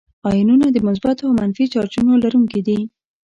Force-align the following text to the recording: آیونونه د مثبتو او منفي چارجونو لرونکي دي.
آیونونه 0.29 0.67
د 0.71 0.77
مثبتو 0.87 1.23
او 1.27 1.33
منفي 1.41 1.65
چارجونو 1.73 2.11
لرونکي 2.23 2.61
دي. 2.67 2.79